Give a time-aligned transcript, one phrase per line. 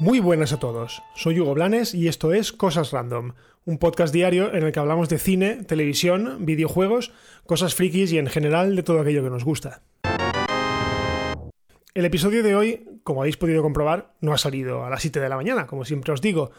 [0.00, 3.32] Muy buenas a todos, soy Hugo Blanes y esto es Cosas Random,
[3.64, 7.12] un podcast diario en el que hablamos de cine, televisión, videojuegos,
[7.46, 9.82] cosas frikis y en general de todo aquello que nos gusta.
[11.94, 15.28] El episodio de hoy, como habéis podido comprobar, no ha salido a las 7 de
[15.28, 16.52] la mañana, como siempre os digo.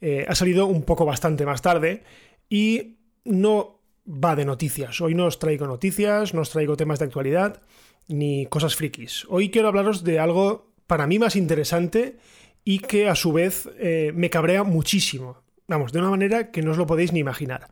[0.00, 2.02] Eh, ha salido un poco bastante más tarde
[2.48, 5.00] y no va de noticias.
[5.00, 7.62] Hoy no os traigo noticias, no os traigo temas de actualidad
[8.08, 9.26] ni cosas frikis.
[9.28, 12.18] Hoy quiero hablaros de algo para mí más interesante
[12.64, 15.42] y que a su vez eh, me cabrea muchísimo.
[15.68, 17.70] Vamos, de una manera que no os lo podéis ni imaginar.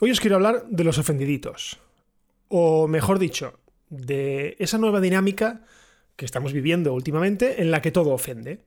[0.00, 1.78] Hoy os quiero hablar de los ofendiditos.
[2.48, 3.58] O mejor dicho,
[3.88, 5.62] de esa nueva dinámica
[6.16, 8.60] que estamos viviendo últimamente en la que todo ofende.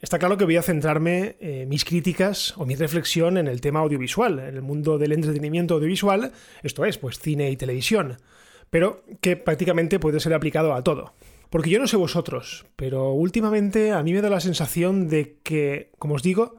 [0.00, 3.80] Está claro que voy a centrarme eh, mis críticas o mi reflexión en el tema
[3.80, 6.32] audiovisual, en el mundo del entretenimiento audiovisual,
[6.62, 8.18] esto es, pues cine y televisión,
[8.68, 11.14] pero que prácticamente puede ser aplicado a todo.
[11.48, 15.92] Porque yo no sé vosotros, pero últimamente a mí me da la sensación de que,
[15.98, 16.56] como os digo,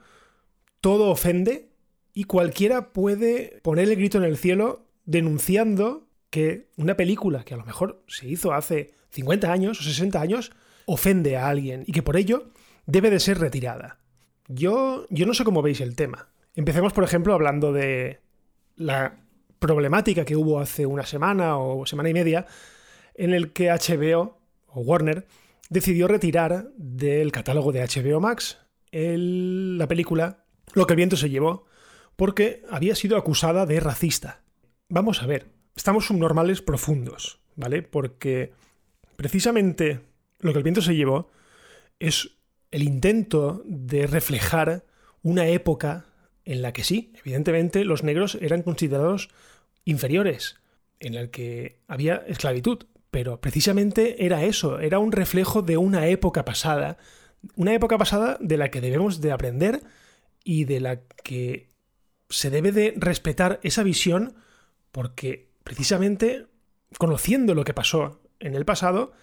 [0.81, 1.69] todo ofende
[2.13, 7.57] y cualquiera puede poner el grito en el cielo denunciando que una película que a
[7.57, 10.51] lo mejor se hizo hace 50 años o 60 años
[10.85, 12.49] ofende a alguien y que por ello
[12.87, 13.99] debe de ser retirada.
[14.47, 16.29] Yo, yo no sé cómo veis el tema.
[16.55, 18.21] Empecemos, por ejemplo, hablando de
[18.75, 19.19] la
[19.59, 22.47] problemática que hubo hace una semana o semana y media
[23.13, 25.27] en el que HBO o Warner,
[25.69, 28.59] decidió retirar del catálogo de HBO Max
[28.91, 31.65] la película Lo que el viento se llevó,
[32.15, 34.41] porque había sido acusada de racista.
[34.89, 37.81] Vamos a ver, estamos subnormales profundos, ¿vale?
[37.81, 38.53] Porque
[39.15, 40.01] precisamente
[40.39, 41.29] Lo que el viento se llevó
[41.99, 42.36] es
[42.77, 44.85] el intento de reflejar
[45.23, 46.05] una época
[46.45, 49.29] en la que sí, evidentemente los negros eran considerados
[49.83, 50.57] inferiores,
[50.99, 56.45] en la que había esclavitud, pero precisamente era eso, era un reflejo de una época
[56.45, 56.99] pasada,
[57.55, 59.81] una época pasada de la que debemos de aprender
[60.43, 61.71] y de la que
[62.29, 64.35] se debe de respetar esa visión
[64.91, 66.45] porque precisamente
[66.99, 69.13] conociendo lo que pasó en el pasado,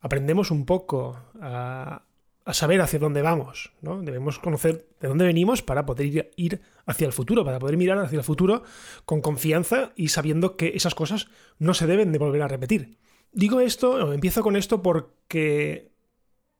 [0.00, 2.02] aprendemos un poco a,
[2.52, 4.02] saber hacia dónde vamos, ¿no?
[4.02, 8.18] Debemos conocer de dónde venimos para poder ir, hacia el futuro, para poder mirar hacia
[8.18, 8.62] el futuro
[9.06, 11.28] con confianza y sabiendo que esas cosas
[11.58, 12.98] no se deben de volver a repetir.
[13.32, 15.90] Digo esto, empiezo con esto porque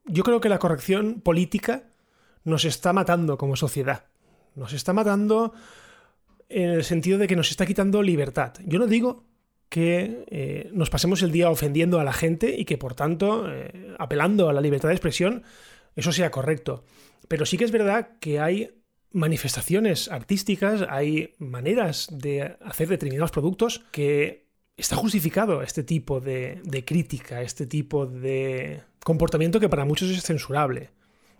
[0.06, 1.84] yo creo que la corrección política
[2.44, 4.06] nos está matando como sociedad.
[4.54, 5.52] Nos está matando
[6.48, 8.54] en el sentido de que nos está quitando libertad.
[8.64, 9.24] Yo no digo
[9.68, 13.94] que eh, nos pasemos el día ofendiendo a la gente y que por tanto, eh,
[13.98, 15.42] apelando a la libertad de expresión,
[15.96, 16.84] eso sea correcto.
[17.28, 18.70] Pero sí que es verdad que hay
[19.12, 27.40] manifestaciones artísticas, hay maneras de hacer determinados productos que está justificado este tipo de, crítica,
[27.42, 30.90] este tipo de comportamiento que para muchos es censurable.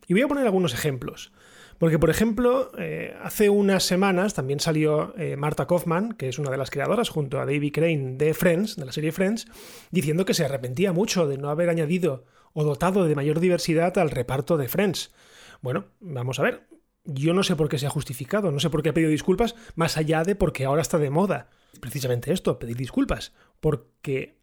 [0.07, 1.33] Y voy a poner algunos ejemplos.
[1.79, 6.51] Porque, por ejemplo, eh, hace unas semanas también salió eh, Marta Kaufman, que es una
[6.51, 9.47] de las creadoras, junto a David Crane de Friends, de la serie Friends,
[9.91, 14.11] diciendo que se arrepentía mucho de no haber añadido o dotado de mayor diversidad al
[14.11, 15.13] reparto de Friends.
[15.61, 16.67] Bueno, vamos a ver.
[17.05, 19.55] Yo no sé por qué se ha justificado, no sé por qué ha pedido disculpas,
[19.75, 21.51] más allá de porque ahora está de moda
[21.81, 24.39] precisamente esto, pedir disculpas, porque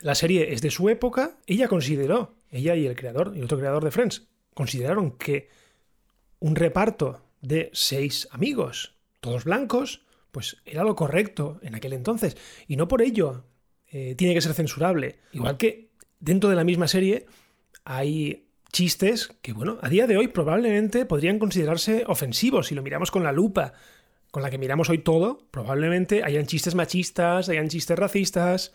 [0.00, 3.84] la serie es de su época, ella consideró, ella y el creador y otro creador
[3.84, 5.48] de Friends, consideraron que
[6.38, 10.02] un reparto de seis amigos, todos blancos,
[10.32, 12.36] pues era lo correcto en aquel entonces,
[12.66, 13.44] y no por ello
[13.90, 15.20] eh, tiene que ser censurable.
[15.32, 17.26] Igual que dentro de la misma serie
[17.84, 22.68] hay chistes que, bueno, a día de hoy probablemente podrían considerarse ofensivos.
[22.68, 23.74] Si lo miramos con la lupa
[24.30, 28.72] con la que miramos hoy todo, probablemente hayan chistes machistas, hayan chistes racistas,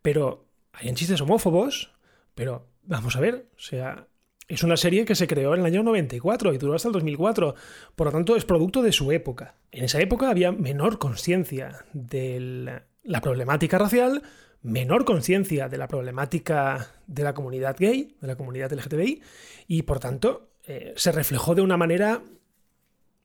[0.00, 1.92] pero hayan chistes homófobos,
[2.34, 4.08] pero vamos a ver, o sea,
[4.48, 7.54] es una serie que se creó en el año 94 y duró hasta el 2004,
[7.94, 9.56] por lo tanto es producto de su época.
[9.72, 14.22] En esa época había menor conciencia de la problemática racial,
[14.64, 19.22] menor conciencia de la problemática de la comunidad gay, de la comunidad LGTBI,
[19.68, 22.22] y por tanto eh, se reflejó de una manera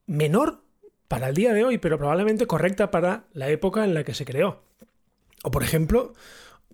[0.06, 0.62] menor
[1.08, 4.26] para el día de hoy, pero probablemente correcta para la época en la que se
[4.26, 4.62] creó.
[5.42, 6.12] O por ejemplo,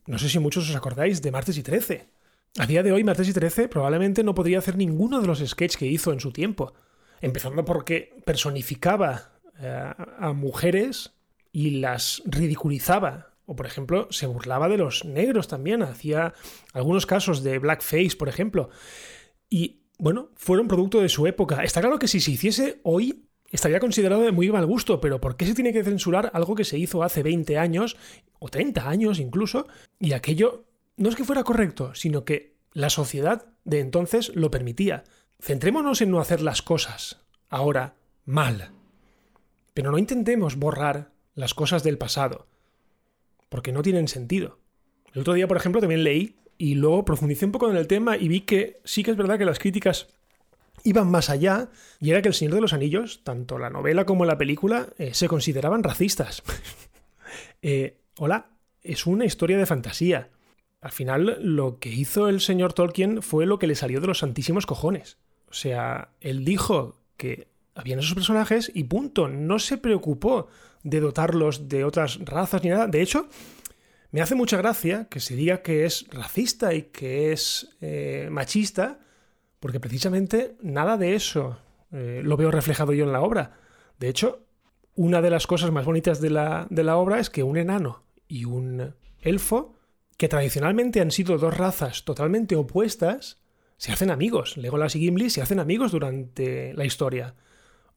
[0.06, 2.08] no sé si muchos os acordáis de Martes y 13.
[2.58, 5.76] A día de hoy, Martes y 13 probablemente no podría hacer ninguno de los sketches
[5.76, 6.74] que hizo en su tiempo.
[7.20, 9.30] Empezando porque personificaba
[9.60, 11.12] eh, a mujeres
[11.52, 13.35] y las ridiculizaba.
[13.46, 15.82] O, por ejemplo, se burlaba de los negros también.
[15.82, 16.34] Hacía
[16.72, 18.70] algunos casos de blackface, por ejemplo.
[19.48, 21.62] Y, bueno, fueron producto de su época.
[21.62, 25.36] Está claro que si se hiciese hoy, estaría considerado de muy mal gusto, pero ¿por
[25.36, 27.96] qué se tiene que censurar algo que se hizo hace 20 años
[28.38, 29.68] o 30 años incluso?
[30.00, 30.64] Y aquello
[30.96, 35.04] no es que fuera correcto, sino que la sociedad de entonces lo permitía.
[35.40, 37.94] Centrémonos en no hacer las cosas ahora
[38.24, 38.72] mal.
[39.74, 42.48] Pero no intentemos borrar las cosas del pasado,
[43.48, 44.58] porque no tienen sentido.
[45.12, 48.16] El otro día, por ejemplo, también leí y luego profundicé un poco en el tema
[48.16, 50.08] y vi que sí que es verdad que las críticas
[50.84, 51.70] iban más allá
[52.00, 55.14] y era que El Señor de los Anillos, tanto la novela como la película, eh,
[55.14, 56.42] se consideraban racistas.
[57.62, 58.50] Eh, hola,
[58.82, 60.30] es una historia de fantasía.
[60.80, 64.18] Al final, lo que hizo el señor Tolkien fue lo que le salió de los
[64.18, 65.18] santísimos cojones.
[65.48, 69.28] O sea, él dijo que habían esos personajes y punto.
[69.28, 70.48] No se preocupó
[70.82, 72.86] de dotarlos de otras razas ni nada.
[72.86, 73.28] De hecho,
[74.10, 78.98] me hace mucha gracia que se diga que es racista y que es eh, machista,
[79.60, 81.58] porque precisamente nada de eso
[81.92, 83.58] eh, lo veo reflejado yo en la obra.
[83.98, 84.46] De hecho,
[84.94, 88.04] una de las cosas más bonitas de la, de la obra es que un enano
[88.28, 89.74] y un elfo,
[90.16, 93.42] que tradicionalmente han sido dos razas totalmente opuestas,
[93.76, 94.56] se hacen amigos.
[94.56, 97.34] Legolas y Gimli se hacen amigos durante la historia.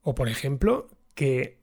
[0.02, 1.58] O, por ejemplo, que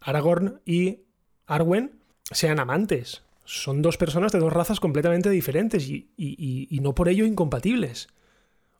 [0.00, 1.00] Aragorn y
[1.46, 1.98] Arwen
[2.30, 3.22] sean amantes.
[3.44, 8.08] Son dos personas de dos razas completamente diferentes y, y no por ello incompatibles.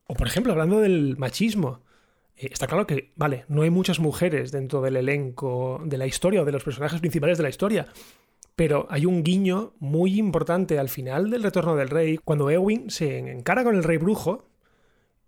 [0.06, 1.80] O por ejemplo, hablando del machismo,
[2.36, 6.42] eh, está claro que, vale, no hay muchas mujeres dentro del elenco de la historia
[6.42, 7.86] o de los personajes principales de la historia,
[8.54, 13.18] pero hay un guiño muy importante al final del Retorno del Rey, cuando Eowyn se
[13.18, 14.48] encara con el Rey Brujo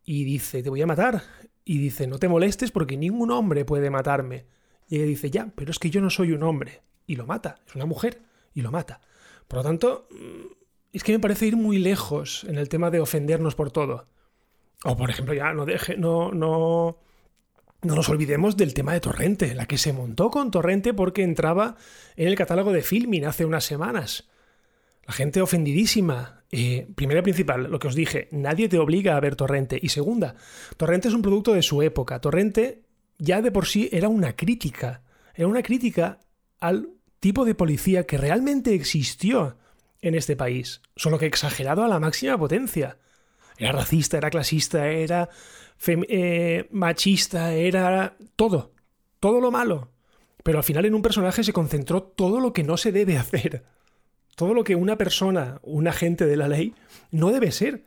[0.04, 1.22] y dice, te voy a matar.
[1.68, 4.46] Y dice, no te molestes porque ningún hombre puede matarme.
[4.88, 6.80] Y ella dice, ya, pero es que yo no soy un hombre.
[7.06, 8.22] Y lo mata, es una mujer,
[8.54, 9.02] y lo mata.
[9.46, 10.46] Por lo tanto, mm,
[10.94, 14.08] es que me parece ir muy lejos en el tema de ofendernos por todo.
[14.82, 17.00] O por ejemplo, ya no deje, no, no,
[17.82, 21.76] no nos olvidemos del tema de Torrente, la que se montó con Torrente porque entraba
[22.16, 24.26] en el catálogo de Filmin hace unas semanas.
[25.08, 26.44] La gente ofendidísima.
[26.50, 29.78] Eh, primera y principal, lo que os dije, nadie te obliga a ver Torrente.
[29.80, 30.34] Y segunda,
[30.76, 32.20] Torrente es un producto de su época.
[32.20, 32.82] Torrente
[33.16, 35.02] ya de por sí era una crítica.
[35.34, 36.20] Era una crítica
[36.60, 36.90] al
[37.20, 39.56] tipo de policía que realmente existió
[40.02, 42.98] en este país, solo que exagerado a la máxima potencia.
[43.56, 45.30] Era racista, era clasista, era
[45.86, 48.74] eh, machista, era todo.
[49.20, 49.90] Todo lo malo.
[50.42, 53.64] Pero al final en un personaje se concentró todo lo que no se debe hacer.
[54.38, 56.72] Todo lo que una persona, un agente de la ley,
[57.10, 57.82] no debe ser.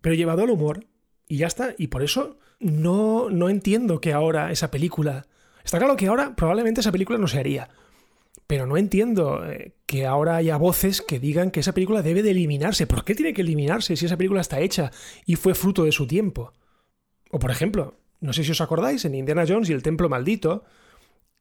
[0.00, 0.86] Pero llevado al humor.
[1.26, 1.74] Y ya está.
[1.78, 5.26] Y por eso no, no entiendo que ahora esa película...
[5.64, 7.70] Está claro que ahora probablemente esa película no se haría.
[8.46, 12.30] Pero no entiendo eh, que ahora haya voces que digan que esa película debe de
[12.30, 12.86] eliminarse.
[12.86, 14.92] ¿Por qué tiene que eliminarse si esa película está hecha
[15.26, 16.52] y fue fruto de su tiempo?
[17.32, 20.62] O por ejemplo, no sé si os acordáis, en Indiana Jones y el Templo Maldito,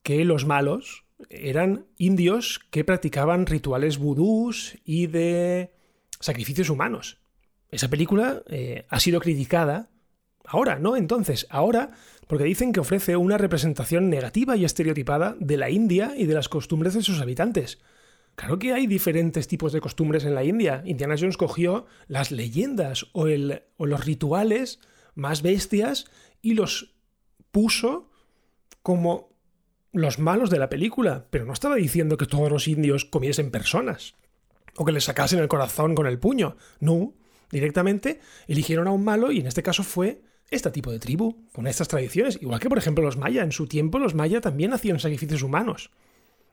[0.02, 5.74] que los malos eran indios que practicaban rituales vudús y de
[6.20, 7.20] sacrificios humanos.
[7.70, 9.90] Esa película eh, ha sido criticada
[10.46, 10.96] ahora, ¿no?
[10.96, 11.92] Entonces, ahora
[12.28, 16.48] porque dicen que ofrece una representación negativa y estereotipada de la India y de las
[16.48, 17.80] costumbres de sus habitantes.
[18.36, 20.84] Claro que hay diferentes tipos de costumbres en la India.
[20.86, 23.26] Indiana Jones cogió las leyendas o,
[23.78, 24.80] o los rituales
[25.16, 26.06] más bestias
[26.42, 26.94] y los
[27.52, 28.12] puso
[28.84, 29.30] como
[29.92, 34.16] los malos de la película, pero no estaba diciendo que todos los indios comiesen personas
[34.76, 36.56] o que les sacasen el corazón con el puño.
[36.80, 37.14] No,
[37.52, 41.68] directamente eligieron a un malo y en este caso fue este tipo de tribu, con
[41.68, 42.40] estas tradiciones.
[42.42, 43.44] Igual que, por ejemplo, los mayas.
[43.44, 45.92] En su tiempo, los mayas también hacían sacrificios humanos.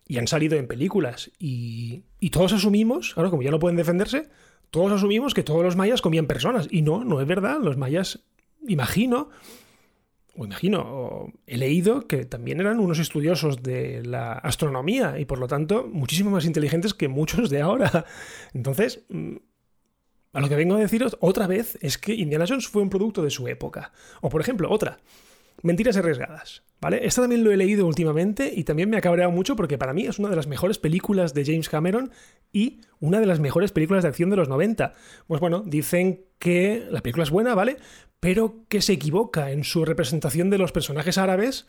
[0.07, 1.31] Y han salido en películas.
[1.39, 4.29] Y, y todos asumimos, claro, como ya no pueden defenderse,
[4.71, 6.69] todos asumimos que todos los mayas comían personas.
[6.71, 7.59] Y no, no es verdad.
[7.61, 8.21] Los mayas,
[8.69, 9.31] imagino,
[10.37, 15.39] o imagino, o he leído que también eran unos estudiosos de la astronomía y por
[15.39, 18.05] lo tanto muchísimo más inteligentes que muchos de ahora.
[18.55, 19.37] Entonces, mm,
[20.33, 23.23] a lo que vengo a deciros otra vez es que Indiana Jones fue un producto
[23.23, 23.93] de su época.
[24.21, 24.99] O por ejemplo, otra,
[25.63, 26.63] Mentiras arriesgadas.
[26.81, 27.07] ¿Vale?
[27.07, 30.07] Esta también lo he leído últimamente y también me ha cabreado mucho porque para mí
[30.07, 32.13] es una de las mejores películas de James Cameron
[32.53, 34.93] y una de las mejores películas de acción de los 90.
[35.27, 37.79] Pues bueno, dicen que la película es buena, ¿vale?
[38.21, 41.67] Pero que se equivoca en su representación de los personajes árabes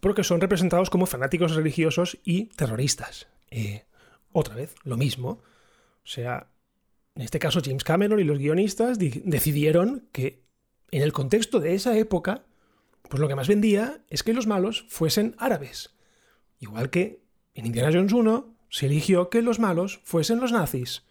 [0.00, 3.26] porque son representados como fanáticos religiosos y terroristas.
[3.50, 3.84] Eh,
[4.32, 5.42] otra vez, lo mismo.
[6.04, 6.48] O sea,
[7.14, 10.44] en este caso James Cameron y los guionistas decidieron que
[10.90, 12.44] en el contexto de esa época,
[13.08, 15.94] pues lo que más vendía es que los malos fuesen árabes.
[16.58, 17.22] Igual que
[17.54, 21.04] en Indiana Jones 1 se eligió que los malos fuesen los nazis.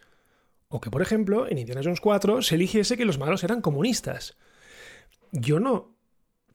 [0.67, 4.35] O que, por ejemplo, en Indiana Jones 4 se eligiese que los malos eran comunistas.
[5.31, 5.95] Yo no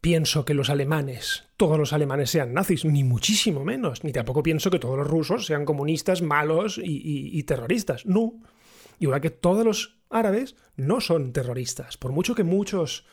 [0.01, 4.71] pienso que los alemanes, todos los alemanes sean nazis, ni muchísimo menos, ni tampoco pienso
[4.71, 8.07] que todos los rusos sean comunistas, malos y, terroristas.
[8.07, 8.35] No.
[8.99, 11.97] Igual que todos los árabes no son terroristas.
[11.97, 13.07] Por mucho que muchos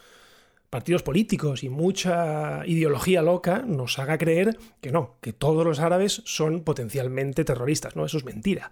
[0.75, 6.21] partidos políticos y mucha ideología loca nos haga creer que no, que todos los árabes
[6.25, 7.95] son potencialmente terroristas.
[7.95, 8.71] No, eso es mentira.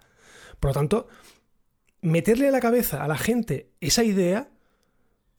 [0.60, 1.08] Por lo tanto,
[2.02, 4.50] meterle a la cabeza a la gente esa idea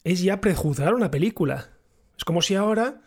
[0.03, 1.69] es ya prejuzgar una película.
[2.17, 3.03] Es como si ahora,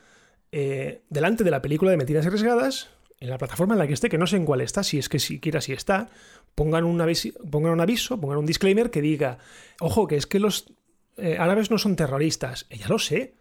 [0.52, 4.08] eh, delante de la película de Mentiras Arriesgadas, en la plataforma en la que esté,
[4.08, 6.10] que no sé en cuál está, si es que siquiera si está,
[6.54, 9.38] pongan un, aviso, pongan un aviso, pongan un disclaimer que diga,
[9.80, 10.72] ojo, que es que los
[11.18, 12.66] eh, árabes no son terroristas.
[12.70, 13.34] Eh, ya lo sé.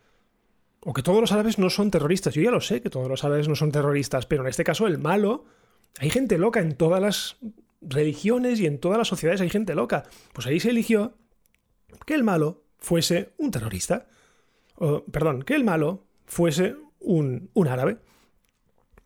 [0.82, 2.34] O que todos los árabes no son terroristas.
[2.34, 4.88] Yo ya lo sé que todos los árabes no son terroristas, pero en este caso
[4.88, 5.46] el malo,
[6.00, 7.38] hay gente loca en todas las
[7.82, 10.04] religiones y en todas las sociedades hay gente loca.
[10.34, 11.16] Pues ahí se eligió
[12.06, 14.08] que el malo fuese un terrorista
[15.12, 17.98] perdón, que el malo fuese un, un árabe.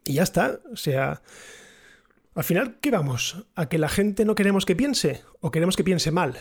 [0.04, 0.60] Y ya está.
[0.72, 1.22] O sea,
[2.36, 3.46] al final, ¿qué vamos?
[3.56, 6.38] ¿A que la gente no queremos que piense o queremos que piense mal?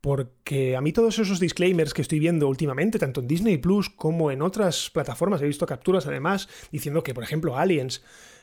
[0.00, 4.30] Porque a mí todos esos disclaimers que estoy viendo últimamente, tanto en Disney Plus como
[4.30, 8.02] en otras plataformas, he visto capturas además diciendo que, por ejemplo, Aliens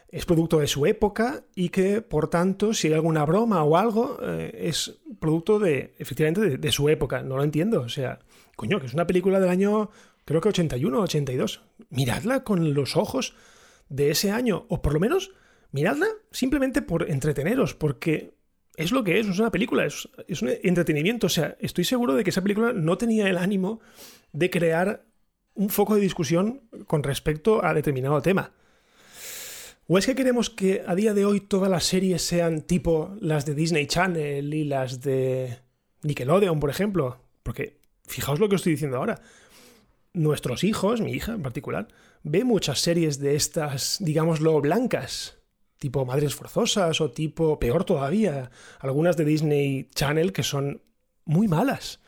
[0.10, 4.20] es producto de su época y que, por tanto, si hay alguna broma o algo,
[4.22, 7.24] eh, es producto de, efectivamente, de, de, su época.
[7.24, 7.82] No lo entiendo.
[7.82, 8.20] O sea,
[8.56, 9.90] coño, que es una película del año,
[10.26, 11.62] creo que 81 o 82.
[11.90, 13.36] Miradla con los ojos
[13.90, 15.32] de ese año, o por lo menos
[15.72, 18.34] miradla simplemente por entreteneros, porque
[18.78, 20.08] es lo que es, es una película, es,
[20.42, 21.26] un entretenimiento.
[21.28, 23.82] O sea, estoy seguro de que esa película no tenía el ánimo
[24.32, 25.04] de crear
[25.56, 28.52] un foco de discusión con respecto a determinado tema.
[29.88, 33.46] ¿O es que queremos que a día de hoy todas las series sean tipo las
[33.46, 35.58] de Disney Channel y las de
[36.04, 37.18] Nickelodeon, por ejemplo?
[37.42, 39.22] Porque fijaos lo que estoy diciendo ahora.
[40.14, 41.88] Nuestros hijos, mi hija en particular,
[42.22, 45.37] ve muchas series de estas, digámoslo, blancas,
[45.78, 50.82] tipo Madres Forzosas o tipo, peor todavía, algunas de Disney Channel que son
[51.26, 52.00] muy malas.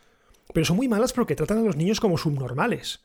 [0.54, 3.02] Pero son muy malas porque tratan a los niños como subnormales.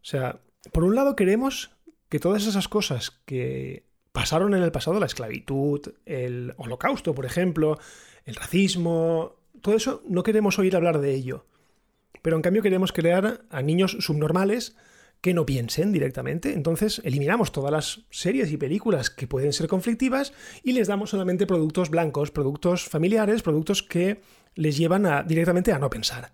[0.00, 0.40] O sea,
[0.72, 1.72] por un lado queremos
[2.08, 7.78] que todas esas cosas que pasaron en el pasado, la esclavitud, el holocausto, por ejemplo,
[8.24, 11.44] el racismo, todo eso, no queremos oír hablar de ello
[12.26, 14.76] pero en cambio queremos crear a niños subnormales
[15.20, 16.52] que no piensen directamente.
[16.52, 20.32] Entonces eliminamos todas las series y películas que pueden ser conflictivas
[20.62, 24.20] y les damos solamente productos blancos, productos familiares, productos que
[24.54, 26.32] les llevan directamente a no pensar.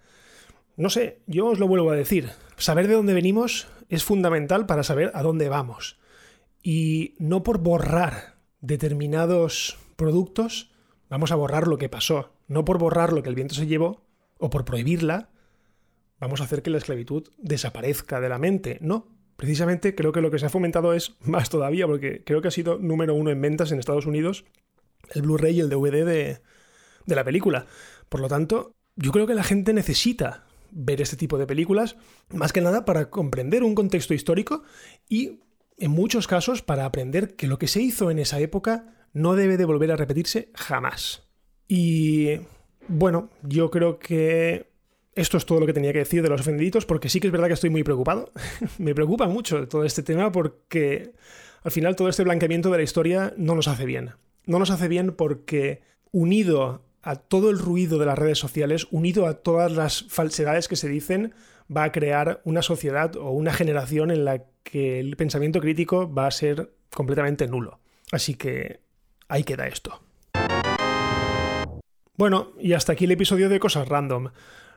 [0.77, 2.31] No sé, yo os lo vuelvo a decir.
[2.57, 5.99] Saber de dónde venimos es fundamental para saber a dónde vamos.
[6.63, 10.73] Y no por borrar determinados productos
[11.09, 12.33] vamos a borrar lo que pasó.
[12.47, 14.07] No por borrar lo que el viento se llevó
[14.39, 15.32] o por prohibirla
[16.23, 18.79] vamos a hacer que la esclavitud desaparezca de la mente.
[18.81, 22.47] No, precisamente creo que lo que se ha fomentado es más todavía, porque creo que
[22.47, 24.45] ha sido número uno en ventas en Estados Unidos
[25.15, 26.39] el Blu-ray y el DVD de,
[27.07, 27.67] de la película.
[28.09, 31.97] Por lo tanto, yo creo que la gente necesita ver este tipo de películas,
[32.31, 34.63] más que nada para comprender un contexto histórico
[35.09, 35.41] y,
[35.77, 39.57] en muchos casos, para aprender que lo que se hizo en esa época no debe
[39.57, 41.25] de volver a repetirse jamás.
[41.67, 42.39] Y
[42.87, 44.72] bueno, yo creo que
[45.15, 47.33] esto es todo lo que tenía que decir de los ofendiditos, porque sí que es
[47.33, 48.31] verdad que estoy muy preocupado.
[48.79, 51.13] Me preocupa mucho todo este tema porque
[51.63, 54.13] al final todo este blanqueamiento de la historia no nos hace bien.
[54.47, 59.27] No nos hace bien porque unido a todo el ruido de las redes sociales, unido
[59.27, 61.35] a todas las falsedades que se dicen,
[61.75, 66.27] va a crear una sociedad o una generación en la que el pensamiento crítico va
[66.27, 67.81] a ser completamente nulo.
[68.13, 68.81] Así que
[69.29, 70.01] ahí queda esto.
[72.17, 74.29] Bueno, y hasta aquí el episodio de Cosas Random.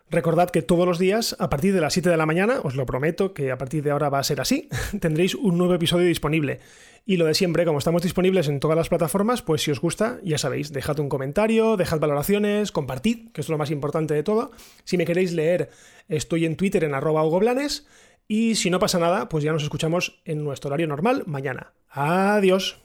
[0.10, 2.86] Recordad que todos los días, a partir de las 7 de la mañana, os lo
[2.86, 4.70] prometo que a partir de ahora va a ser así,
[5.02, 6.60] tendréis un nuevo episodio disponible.
[7.08, 10.20] Y lo de siempre, como estamos disponibles en todas las plataformas, pues si os gusta,
[10.24, 14.52] ya sabéis, dejad un comentario, dejad valoraciones, compartid, que es lo más importante de todo.
[14.84, 15.70] Si me queréis leer,
[16.08, 17.24] estoy en Twitter en arroba.
[18.28, 21.74] Y si no pasa nada, pues ya nos escuchamos en nuestro horario normal mañana.
[21.90, 22.80] Adiós.